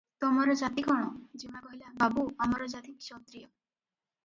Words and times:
ତମର 0.23 0.53
ଜାତି 0.61 0.83
କଣ?" 0.87 1.11
ଯେମା 1.43 1.61
କହିଲା- 1.67 1.93
"ବାବୁ! 2.05 2.25
ଆମର 2.47 2.71
ଜାତି 2.75 2.97
କ୍ଷତ୍ରିୟ। 2.99 3.47